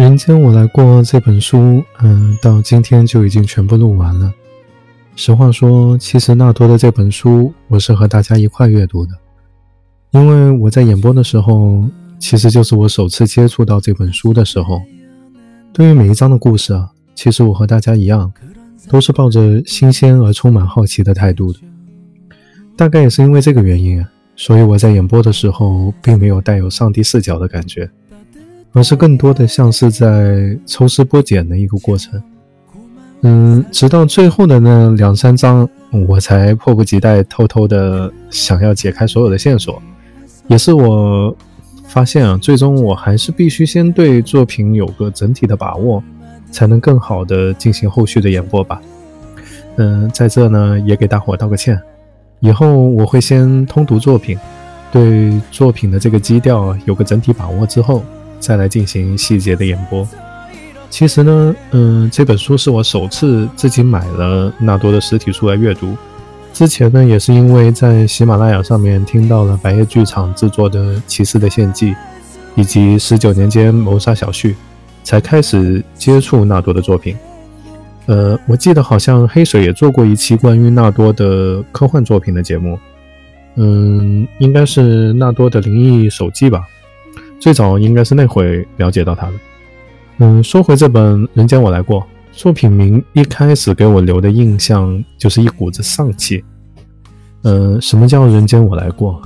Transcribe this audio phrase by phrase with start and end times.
[0.00, 4.32] 人间我来过这本书，嗯，到今天就已经全部录完了。
[5.14, 9.12] 实话说，其实纳多的这本书，我是和大家一块阅读的，
[10.12, 11.84] 因为我在演播的时候，
[12.18, 14.80] 其实就是我首次接触到这本书的时候。
[15.70, 18.32] 对于每一章的故事啊，其实我和大家一样，
[18.88, 21.58] 都是抱着新鲜而充满好奇的态度的。
[22.74, 24.02] 大概也是因为这个原因，
[24.34, 27.90] 所以我在演播的时候，并没有带有上帝视角的感觉。
[28.72, 32.22] 而是更多的像是在抽丝剥茧的一个过程，
[33.22, 35.68] 嗯，直到最后的那两三章，
[36.06, 39.82] 我才迫不及待偷偷的想要解开所有的线索。
[40.46, 41.36] 也是我
[41.88, 46.00] 发现啊，最终我还是必须先对作品有个整体的把握，
[46.52, 48.80] 才能更好的进行后续的演播吧。
[49.78, 51.80] 嗯，在这呢也给大伙道个歉，
[52.38, 54.38] 以后我会先通读作品，
[54.92, 58.04] 对作品的这个基调有个整体把握之后。
[58.40, 60.06] 再来进行细节的演播。
[60.88, 65.96] 其实呢，嗯，这本书是我首次自己买了纳多的实体书来阅读。
[66.52, 71.92] 之前呢，也是因为在喜马拉雅上面听到了白夜剧场制作的《骑士的献祭》，
[72.56, 74.56] 以及十九年间谋杀小旭，
[75.04, 77.16] 才开始接触纳多的作品。
[78.06, 82.76] 呃，我记得好像黑水也做过一期关于纳多的科幻作品的节目，
[83.54, 86.64] 嗯，应该是纳多的灵异手记吧。
[87.40, 89.32] 最早应该是那会了解到他的。
[90.18, 92.00] 嗯，说回这本《人间我来过》，
[92.32, 96.44] 作品名一开始给我留的印象就是一股子丧气。
[97.42, 99.20] 嗯，什么叫人间我来过？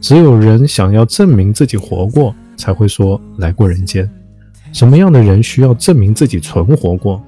[0.00, 4.08] 只有人想要证明自己活过，才会说来过人间。
[4.72, 7.22] 什么样的人需要证明自己存活过？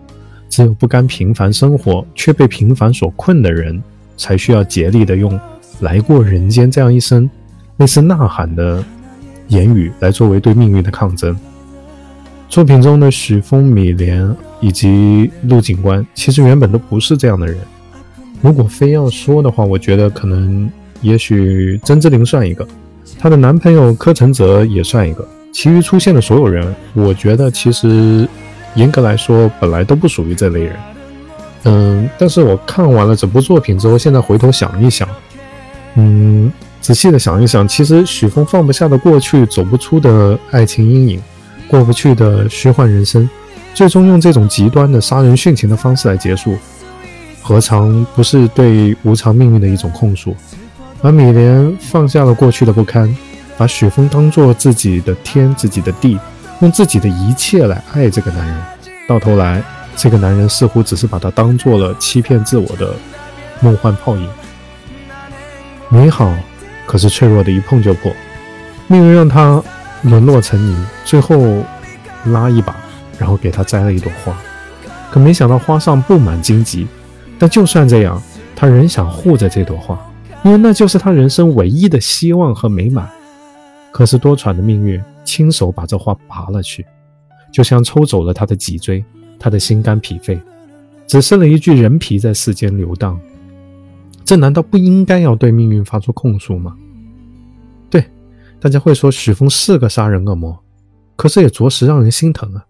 [0.48, 3.82] 只有不甘平凡生活却被平凡所困的人，
[4.16, 5.38] 才需要竭力的用
[5.80, 7.28] “来过人间”这样一声
[7.76, 8.82] 类似呐喊的。
[9.50, 11.36] 言语来作为对命运的抗争。
[12.48, 14.28] 作品中的许峰、米莲
[14.60, 17.56] 以及陆警官，其实原本都不是这样的人。
[18.40, 20.68] 如果非要说的话，我觉得可能，
[21.00, 22.66] 也许曾之琳算一个，
[23.18, 25.28] 她的男朋友柯承泽也算一个。
[25.52, 28.26] 其余出现的所有人，我觉得其实
[28.74, 30.76] 严格来说，本来都不属于这类人。
[31.64, 35.06] 嗯，但是我看完了整部作品之后，现在回头想一想，
[36.80, 41.22] 仔细的想一想，其实许峰放不下的过去，走不出的爱情阴影，
[41.68, 43.28] 过不去的虚幻人生，
[43.74, 46.56] 最终用这种极端的杀人殉情的方式来结束，
[47.42, 50.34] 何尝不是对无常命运的一种控诉？
[51.02, 53.14] 而米莲放下了过去的不堪，
[53.56, 56.18] 把许峰当做自己的天、自己的地，
[56.60, 58.56] 用自己的一切来爱这个男人，
[59.06, 59.62] 到头来，
[59.96, 62.94] 这个男人似乎只是把她当做了欺骗自我的
[63.60, 64.28] 梦幻泡影，
[65.90, 66.34] 美好。
[66.90, 68.12] 可是脆弱的一碰就破，
[68.88, 69.62] 命运让他
[70.02, 71.62] 沦落成泥，最后
[72.24, 72.74] 拉一把，
[73.16, 74.36] 然后给他摘了一朵花。
[75.08, 76.88] 可没想到花上布满荆棘，
[77.38, 78.20] 但就算这样，
[78.56, 79.96] 他仍想护着这朵花，
[80.42, 83.08] 因为那就是他人生唯一的希望和美满。
[83.92, 86.84] 可是多舛的命运亲手把这花拔了去，
[87.52, 89.04] 就像抽走了他的脊椎，
[89.38, 90.40] 他的心肝脾肺，
[91.06, 93.16] 只剩了一具人皮在世间流荡。
[94.30, 96.76] 这难道不应该要对命运发出控诉吗？
[97.90, 98.08] 对，
[98.60, 100.56] 大家会说许峰是个杀人恶魔，
[101.16, 102.64] 可是也着实让人心疼啊。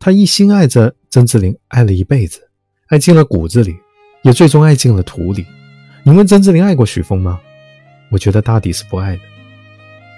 [0.00, 2.40] 他一心爱着曾志玲，爱了一辈子，
[2.88, 3.76] 爱进了骨子里，
[4.24, 5.46] 也最终爱进了土里。
[6.02, 7.40] 你问曾志玲爱过许峰吗？
[8.10, 9.22] 我觉得大抵是不爱的，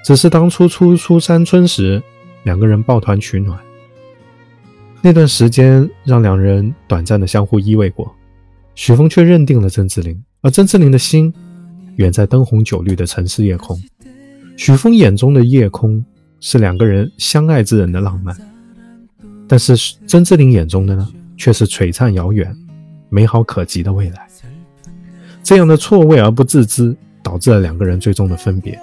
[0.03, 2.03] 只是当初初出山村时，
[2.45, 3.61] 两个人抱团取暖，
[5.03, 8.11] 那段时间让两人短暂的相互依偎过，
[8.75, 10.19] 许峰却认定了曾志玲。
[10.43, 11.33] 而曾志林的心
[11.97, 13.81] 远在灯红酒绿的城市夜空，
[14.57, 16.05] 许峰眼中的夜空
[16.41, 18.37] 是两个人相爱之人的浪漫，
[19.47, 22.53] 但是曾志林眼中的呢，却是璀璨遥远、
[23.09, 24.27] 美好可及的未来。
[25.45, 28.77] 这样的错位而不自知，导致了两个人最终的分别，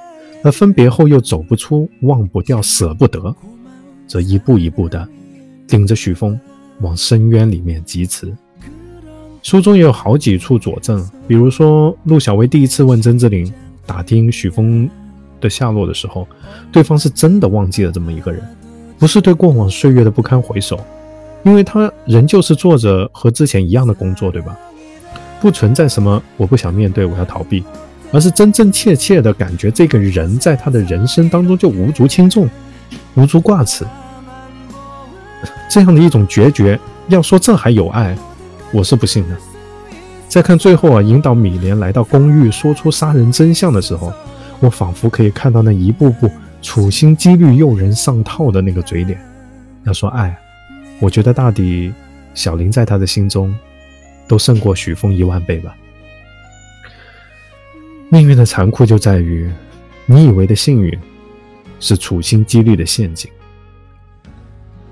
[0.45, 3.35] 而分别后又走不出、忘不掉、舍不得，
[4.07, 5.05] 则一步一步的
[5.67, 6.39] 顶着许峰
[6.79, 8.33] 往深渊里面疾驰。
[9.41, 13.51] 书中也有好几处佐证，比如说陆小薇第一次问曾志林
[13.85, 14.89] 打听许峰
[15.39, 16.27] 的下落的时候，
[16.71, 18.41] 对方是真的忘记了这么一个人，
[18.97, 20.79] 不是对过往岁月的不堪回首，
[21.43, 24.57] 因为他仍旧是做着和之前一样的工作，对吧？
[25.41, 27.63] 不存在什么我不想面对，我要逃避，
[28.11, 32.49] 而是真真切切的感觉这个人在他的人生当中就无足轻重，
[33.15, 33.85] 无足挂齿，
[35.69, 36.77] 这样的一种决绝，
[37.07, 38.17] 要说这还有爱？
[38.71, 39.37] 我是不信的。
[40.27, 44.13] 再看最后啊，引导米莲来到公寓，说出杀人真相的时候，
[44.59, 46.29] 我仿佛可以看到那一步步
[46.61, 49.19] 处心积虑诱人上套的那个嘴脸，
[49.85, 50.37] 要说爱，
[50.99, 51.91] 我觉得大抵
[52.35, 53.51] 小林在他的心中
[54.27, 55.75] 都胜过许峰一万倍吧。
[58.09, 59.51] 命运的残酷就在于，
[60.05, 60.95] 你以为的幸运，
[61.79, 63.31] 是处心积虑的陷阱。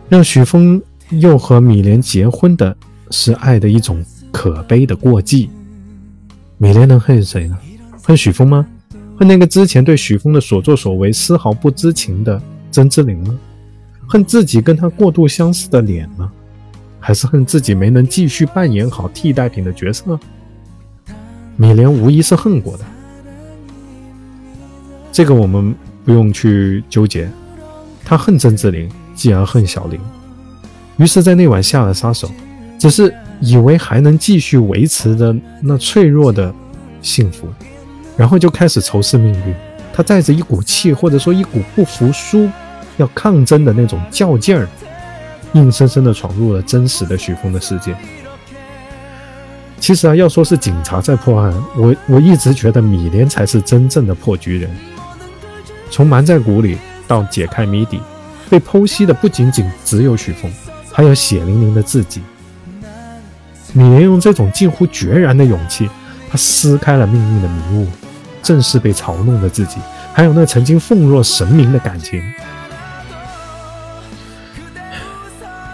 [0.09, 2.75] 让许峰又和米莲结婚的
[3.11, 5.49] 是爱的一种可悲的过继。
[6.57, 7.57] 米莲能恨谁呢？
[8.03, 8.65] 恨许峰吗？
[9.17, 13.37] 恨那个之前对许峰的所作所为丝毫不知情的曾之琳吗？
[14.07, 16.31] 恨自己跟他过度相似的脸吗？
[16.99, 20.19] 还是恨自己没能继续扮演好替代品的角色？
[21.55, 22.85] 米莲无疑是恨过的，
[25.11, 25.73] 这个我们
[26.05, 27.29] 不用去纠结。
[28.03, 28.89] 他恨曾之琳。
[29.17, 29.99] 继而恨小林，
[30.97, 32.29] 于是，在那晚下了杀手，
[32.77, 36.53] 只是以为还能继续维持着那脆弱的
[37.01, 37.47] 幸福，
[38.15, 39.55] 然后就开始仇视命运。
[39.93, 42.49] 他带着一股气，或者说一股不服输、
[42.97, 44.67] 要抗争的那种较劲儿，
[45.53, 47.95] 硬生生的闯入了真实的许峰的世界。
[49.79, 54.69] 其实啊，要说是警察在破案，我我一直觉得米莲才是真正的破局人。
[55.89, 56.77] 从瞒在鼓里
[57.07, 57.99] 到解开谜底。
[58.49, 60.49] 被剖析的不仅仅只有许峰，
[60.89, 62.21] 还有血淋淋的自己。
[63.73, 65.89] 米莲用这种近乎决然的勇气，
[66.29, 67.87] 他撕开了命运的迷雾，
[68.41, 69.77] 正是被嘲弄的自己，
[70.13, 72.23] 还有那曾经奉若神明的感情。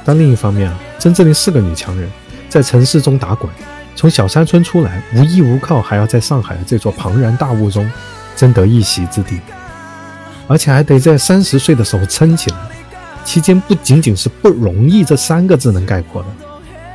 [0.03, 2.09] 但另一方面啊，曾志玲是个女强人，
[2.49, 3.49] 在城市中打滚，
[3.95, 7.89] 从小山村出来，无依无靠，还要在上海的这座庞然大物中
[8.35, 9.39] 争得一席之地。
[10.45, 12.57] 而且还得在三十岁的时候撑起来，
[13.23, 16.27] 期间不仅仅是不容易这三个字能概括的，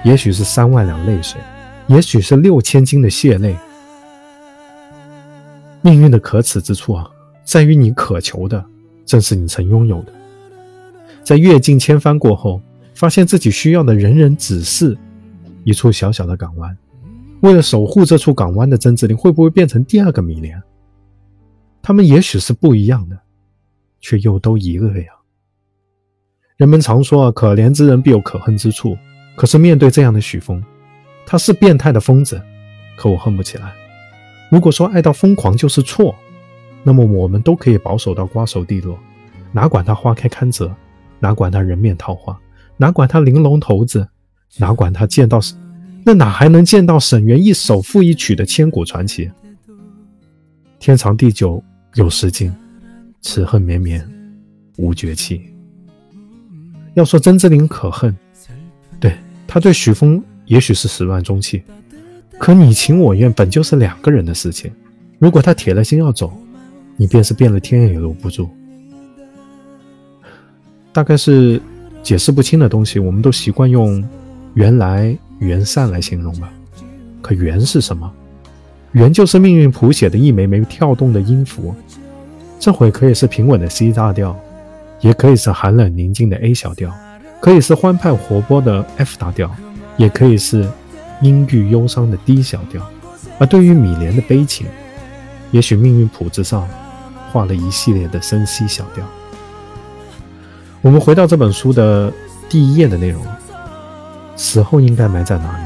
[0.08, 1.38] 也许是三万两泪水，
[1.86, 3.54] 也许是六千斤的血泪。
[5.82, 7.06] 命运的可耻之处啊，
[7.44, 8.64] 在于你渴求的
[9.04, 10.12] 正是你曾拥有的，
[11.22, 12.58] 在阅尽千帆过后，
[12.94, 14.96] 发现自己需要的人人只是
[15.62, 16.74] 一处小小的港湾。
[17.42, 20.58] 为了守护这处港湾的曾志林，会不会变成第二个米莲？
[21.82, 23.18] 他们也许是不一样的。
[24.00, 25.06] 却又都一个样。
[26.56, 28.96] 人们常说啊，可怜之人必有可恨之处。
[29.38, 30.60] 可是面对这样的许峰，
[31.24, 32.42] 他是变态的疯子，
[32.96, 33.72] 可我恨不起来。
[34.50, 36.12] 如果说爱到疯狂就是错，
[36.82, 38.98] 那么我们都可以保守到瓜熟蒂落，
[39.52, 40.74] 哪管他花开堪折，
[41.20, 42.36] 哪管他人面桃花，
[42.76, 44.08] 哪管他玲珑骰子，
[44.56, 45.38] 哪管他见到
[46.04, 49.30] 那哪还能见到沈园一首赋一曲的千古传奇？
[50.80, 51.62] 天长地久
[51.94, 52.52] 有时尽。
[53.20, 54.04] 此恨绵绵
[54.78, 55.40] 无绝期。
[56.94, 58.16] 要说曾之琳可恨，
[59.48, 61.62] 他对许峰也许是始乱终弃，
[62.38, 64.70] 可你情我愿本就是两个人的事情。
[65.18, 66.30] 如果他铁了心要走，
[66.96, 68.48] 你便是变了天也留不住。
[70.92, 71.60] 大概是
[72.02, 74.06] 解释不清的东西，我们都习惯用
[74.52, 76.52] “缘来缘散”来形容吧。
[77.22, 78.12] 可缘是什么？
[78.92, 81.74] 缘就是命运谱写的一枚枚跳动的音符。
[82.60, 84.38] 这回可以是平稳的 C 大调，
[85.00, 86.92] 也可以是寒冷宁静的 A 小调，
[87.40, 89.50] 可以是欢快活泼的 F 大调，
[89.96, 90.68] 也可以是
[91.22, 92.86] 阴郁忧伤的 D 小调。
[93.38, 94.66] 而对于米莲的悲情，
[95.50, 96.68] 也许命运谱子上
[97.30, 99.04] 画了一系列的升 C 小调。
[100.80, 102.12] 我们回到这本书的
[102.48, 103.24] 第一页的内容：
[104.36, 105.64] 死后应该埋在哪里？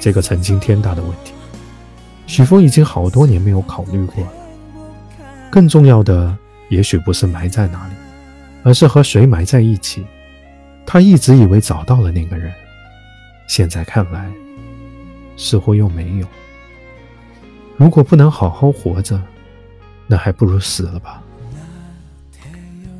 [0.00, 1.32] 这个曾经天大的问题，
[2.26, 4.30] 许峰已经好多年没有考虑过了。
[5.50, 6.36] 更重要的，
[6.68, 7.94] 也许不是埋在哪里，
[8.62, 10.04] 而是和谁埋在一起。
[10.92, 12.52] 他一直以为找到了那个人，
[13.46, 14.28] 现在看来，
[15.36, 16.26] 似乎又没有。
[17.76, 19.22] 如果不能好好活着，
[20.08, 21.22] 那还不如死了吧。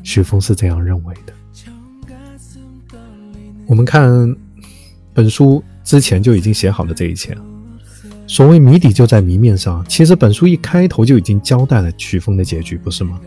[0.03, 1.33] 许峰是这样认为的。
[3.67, 4.09] 我们看
[5.13, 7.37] 本书之前就已经写好了这一切。
[8.25, 13.19] 所谓谜底就在谜面上，其实本书一开头就已经交代了曲峰的结局，不是吗？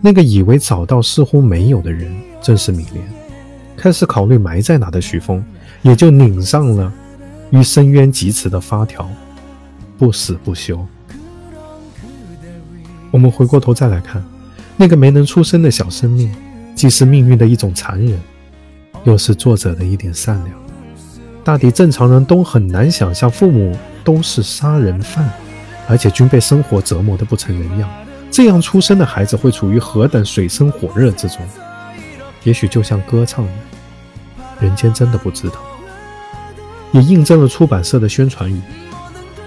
[0.00, 3.21] 那个以为找到似乎没有的人，正是米莲。
[3.76, 5.44] 开始考虑埋在哪的许峰，
[5.82, 6.92] 也就拧上了
[7.50, 9.08] 与深渊疾驰的发条，
[9.98, 10.84] 不死不休。
[13.10, 14.24] 我们回过头再来看，
[14.76, 16.32] 那个没能出生的小生命，
[16.74, 18.18] 既是命运的一种残忍，
[19.04, 20.62] 又是作者的一点善良。
[21.44, 25.28] 大抵正常人都很难想象，父母都是杀人犯，
[25.88, 27.90] 而且均被生活折磨得不成人样。
[28.30, 31.38] 这样出生的孩子会处于何等水深火热之中？
[32.44, 33.52] 也许就像歌唱的，
[34.60, 35.56] 人间真的不知道。
[36.92, 38.60] 也印证了出版社的宣传语：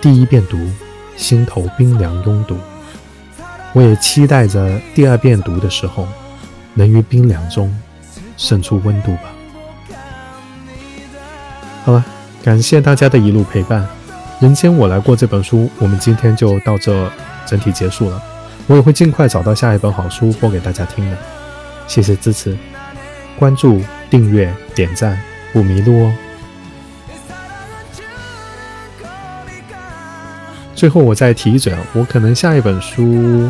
[0.02, 0.58] 第一遍读，
[1.16, 2.58] 心头冰凉拥堵。
[3.74, 6.08] 我也期待着第二遍读的时候，
[6.74, 7.74] 能于冰凉中
[8.38, 9.24] 渗出温度吧。
[11.84, 12.04] 好了，
[12.42, 13.84] 感谢大家的一路陪伴，
[14.40, 17.12] 《人间我来过》这本书，我们今天就到这
[17.46, 18.22] 整体结束了。
[18.68, 21.18] 我也会尽快找到下一本好书播给大家听的。
[21.86, 22.58] 谢谢支持，
[23.38, 25.20] 关注、订阅、点赞，
[25.52, 26.14] 不迷路哦。
[30.74, 33.50] 最后我再提一嘴啊，我可能下一本书，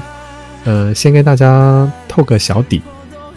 [0.63, 2.81] 呃，先给大家透个小底，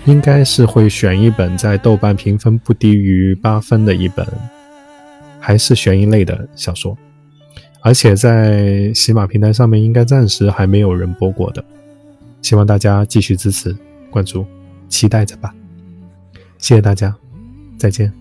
[0.05, 4.27] 应该是会选一本在豆瓣评分不低于八分的一本，
[5.41, 6.97] 还是悬疑类的小说，
[7.81, 11.65] 而且在喜马平台上面应该暂时还没有人播过的，
[12.43, 13.75] 希望大家继续支持
[14.11, 14.45] 关注，
[14.89, 15.55] 期待着吧，
[16.59, 17.15] 谢谢大家，
[17.79, 18.13] 再见。